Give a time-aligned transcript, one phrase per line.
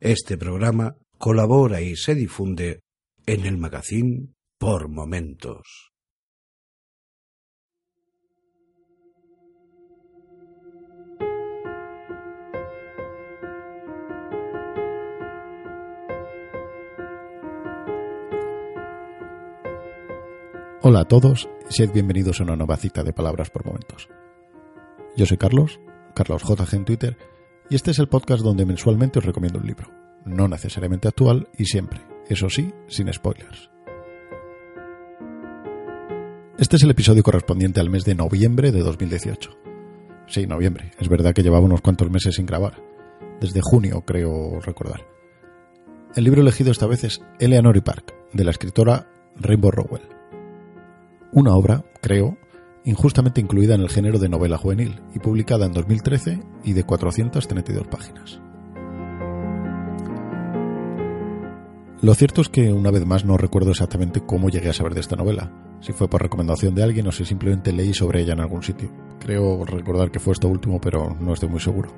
[0.00, 2.84] Este programa colabora y se difunde
[3.26, 5.90] en el magazine Por Momentos.
[20.80, 24.08] Hola a todos sed bienvenidos a una nueva cita de Palabras por Momentos.
[25.16, 25.80] Yo soy Carlos,
[26.14, 27.16] Carlos JG en Twitter,
[27.70, 29.90] y este es el podcast donde mensualmente os recomiendo un libro,
[30.24, 33.70] no necesariamente actual y siempre, eso sí, sin spoilers.
[36.58, 39.50] Este es el episodio correspondiente al mes de noviembre de 2018.
[40.26, 40.90] Sí, noviembre.
[40.98, 42.82] Es verdad que llevaba unos cuantos meses sin grabar.
[43.40, 45.06] Desde junio, creo recordar.
[46.16, 50.02] El libro elegido esta vez es Eleanor y Park, de la escritora Rainbow Rowell.
[51.32, 52.36] Una obra, creo,
[52.84, 57.86] injustamente incluida en el género de novela juvenil y publicada en 2013 y de 432
[57.88, 58.40] páginas.
[62.00, 65.00] Lo cierto es que una vez más no recuerdo exactamente cómo llegué a saber de
[65.00, 68.40] esta novela, si fue por recomendación de alguien o si simplemente leí sobre ella en
[68.40, 68.92] algún sitio.
[69.18, 71.90] Creo recordar que fue esto último, pero no estoy muy seguro.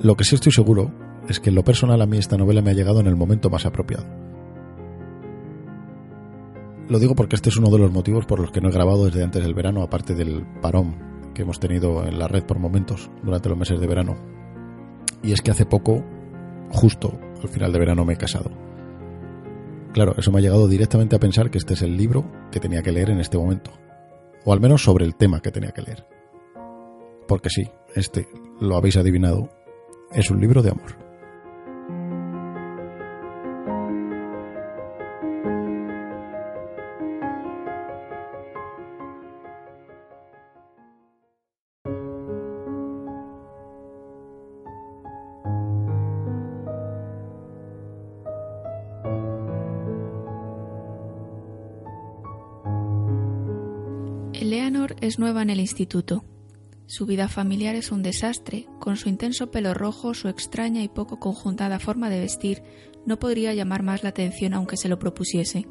[0.00, 0.92] Lo que sí estoy seguro
[1.26, 3.48] es que en lo personal a mí esta novela me ha llegado en el momento
[3.48, 4.23] más apropiado.
[6.88, 9.06] Lo digo porque este es uno de los motivos por los que no he grabado
[9.06, 13.10] desde antes del verano, aparte del parón que hemos tenido en la red por momentos
[13.22, 14.16] durante los meses de verano.
[15.22, 16.04] Y es que hace poco,
[16.70, 18.50] justo al final de verano, me he casado.
[19.92, 22.82] Claro, eso me ha llegado directamente a pensar que este es el libro que tenía
[22.82, 23.70] que leer en este momento.
[24.44, 26.06] O al menos sobre el tema que tenía que leer.
[27.26, 28.28] Porque sí, este,
[28.60, 29.48] lo habéis adivinado,
[30.12, 31.03] es un libro de amor.
[54.54, 56.24] Eleanor es nueva en el instituto.
[56.86, 58.68] Su vida familiar es un desastre.
[58.78, 62.62] Con su intenso pelo rojo, su extraña y poco conjuntada forma de vestir,
[63.04, 65.66] no podría llamar más la atención aunque se lo propusiese.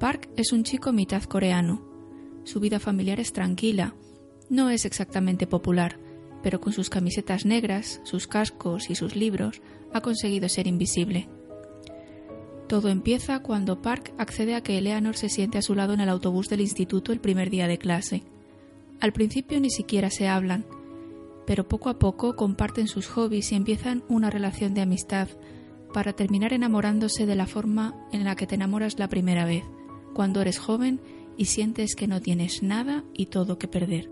[0.00, 1.88] Park es un chico mitad coreano.
[2.42, 3.94] Su vida familiar es tranquila.
[4.50, 6.00] No es exactamente popular,
[6.42, 9.62] pero con sus camisetas negras, sus cascos y sus libros
[9.92, 11.28] ha conseguido ser invisible.
[12.68, 16.10] Todo empieza cuando Park accede a que Eleanor se siente a su lado en el
[16.10, 18.22] autobús del instituto el primer día de clase.
[19.00, 20.66] Al principio ni siquiera se hablan,
[21.46, 25.28] pero poco a poco comparten sus hobbies y empiezan una relación de amistad
[25.94, 29.64] para terminar enamorándose de la forma en la que te enamoras la primera vez,
[30.12, 31.00] cuando eres joven
[31.38, 34.10] y sientes que no tienes nada y todo que perder.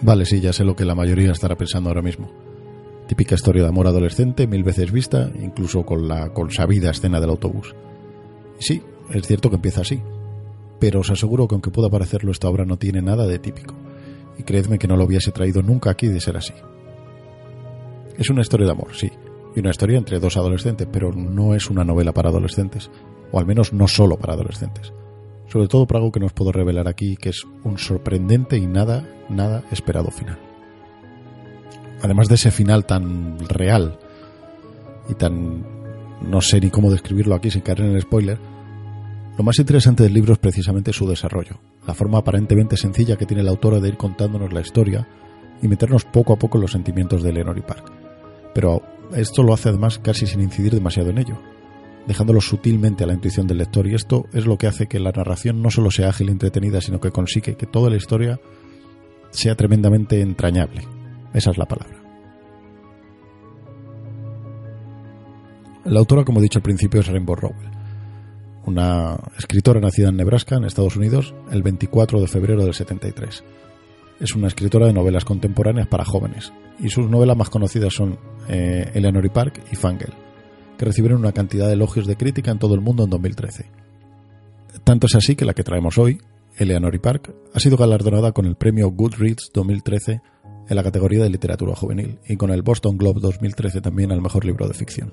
[0.00, 2.30] Vale, sí, ya sé lo que la mayoría estará pensando ahora mismo.
[3.08, 7.74] Típica historia de amor adolescente, mil veces vista, incluso con la consabida escena del autobús.
[8.60, 10.00] Sí, es cierto que empieza así.
[10.78, 13.74] Pero os aseguro que aunque pueda parecerlo, esta obra no tiene nada de típico.
[14.38, 16.52] Y creedme que no lo hubiese traído nunca aquí de ser así.
[18.16, 19.10] Es una historia de amor, sí.
[19.56, 22.88] Y una historia entre dos adolescentes, pero no es una novela para adolescentes.
[23.32, 24.92] O al menos no solo para adolescentes
[25.48, 29.08] sobre todo por algo que nos puedo revelar aquí, que es un sorprendente y nada,
[29.28, 30.38] nada esperado final.
[32.02, 33.98] Además de ese final tan real
[35.08, 35.64] y tan...
[36.22, 38.38] no sé ni cómo describirlo aquí sin caer en el spoiler,
[39.36, 43.42] lo más interesante del libro es precisamente su desarrollo, la forma aparentemente sencilla que tiene
[43.42, 45.08] la autora de ir contándonos la historia
[45.62, 47.90] y meternos poco a poco en los sentimientos de Eleanor y Park.
[48.54, 48.82] Pero
[49.16, 51.38] esto lo hace además casi sin incidir demasiado en ello
[52.08, 55.12] dejándolo sutilmente a la intuición del lector y esto es lo que hace que la
[55.12, 58.40] narración no solo sea ágil y entretenida, sino que consigue que toda la historia
[59.30, 60.88] sea tremendamente entrañable.
[61.34, 62.02] Esa es la palabra.
[65.84, 67.70] La autora, como he dicho al principio, es Rainbow Rowell,
[68.64, 73.44] una escritora nacida en Nebraska, en Estados Unidos, el 24 de febrero del 73.
[74.20, 78.18] Es una escritora de novelas contemporáneas para jóvenes, y sus novelas más conocidas son
[78.48, 80.27] eh, Eleanor y Park y Fangirl
[80.78, 83.66] que recibieron una cantidad de elogios de crítica en todo el mundo en 2013.
[84.84, 86.18] Tanto es así que la que traemos hoy,
[86.56, 90.22] Eleanor y Park, ha sido galardonada con el premio Goodreads 2013
[90.68, 94.44] en la categoría de literatura juvenil y con el Boston Globe 2013 también al mejor
[94.44, 95.12] libro de ficción.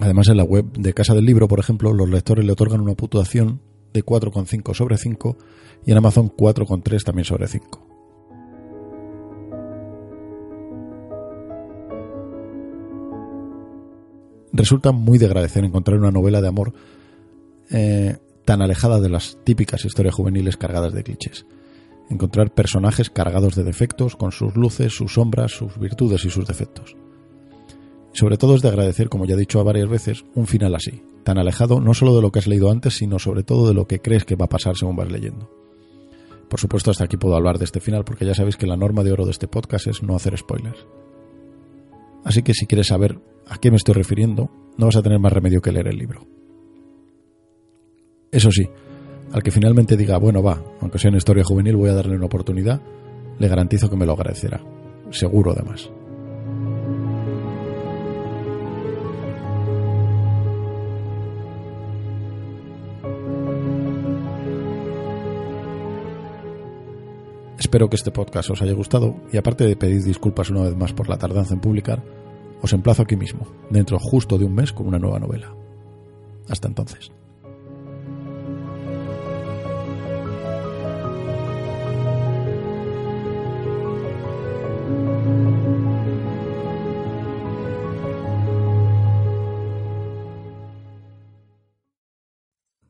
[0.00, 2.94] Además, en la web de Casa del Libro, por ejemplo, los lectores le otorgan una
[2.94, 3.60] puntuación
[3.92, 5.36] de 4,5 sobre 5
[5.86, 7.93] y en Amazon 4,3 también sobre 5.
[14.64, 16.72] Resulta muy de agradecer encontrar una novela de amor
[17.70, 18.16] eh,
[18.46, 21.44] tan alejada de las típicas historias juveniles cargadas de clichés.
[22.08, 26.96] Encontrar personajes cargados de defectos, con sus luces, sus sombras, sus virtudes y sus defectos.
[28.14, 31.36] sobre todo es de agradecer, como ya he dicho varias veces, un final así, tan
[31.36, 34.00] alejado no solo de lo que has leído antes, sino sobre todo de lo que
[34.00, 35.50] crees que va a pasar según vas leyendo.
[36.48, 39.02] Por supuesto, hasta aquí puedo hablar de este final porque ya sabéis que la norma
[39.02, 40.86] de oro de este podcast es no hacer spoilers.
[42.24, 43.18] Así que si quieres saber
[43.48, 46.26] a qué me estoy refiriendo, no vas a tener más remedio que leer el libro.
[48.30, 48.68] Eso sí,
[49.32, 52.26] al que finalmente diga, bueno, va, aunque sea una historia juvenil, voy a darle una
[52.26, 52.80] oportunidad,
[53.38, 54.60] le garantizo que me lo agradecerá.
[55.10, 55.90] Seguro además.
[67.58, 70.92] Espero que este podcast os haya gustado y aparte de pedir disculpas una vez más
[70.92, 72.04] por la tardanza en publicar,
[72.64, 75.54] os emplazo aquí mismo, dentro justo de un mes con una nueva novela.
[76.48, 77.12] Hasta entonces.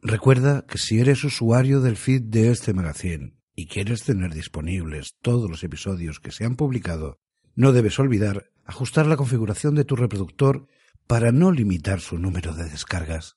[0.00, 5.50] Recuerda que si eres usuario del feed de este magazine y quieres tener disponibles todos
[5.50, 7.18] los episodios que se han publicado,
[7.56, 10.66] no debes olvidar ajustar la configuración de tu reproductor
[11.06, 13.36] para no limitar su número de descargas.